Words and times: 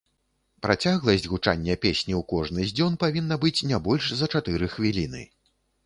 Працягласць 0.65 1.27
гучання 1.33 1.75
песні 1.85 2.13
ў 2.21 2.29
кожны 2.33 2.61
з 2.71 2.75
дзён 2.81 2.99
павінна 3.07 3.35
быць 3.47 3.65
не 3.73 3.85
больш 3.89 4.13
за 4.23 4.35
чатыры 4.37 4.65
хвіліны. 4.79 5.21